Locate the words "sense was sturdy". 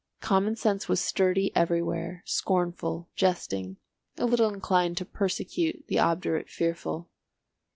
0.55-1.55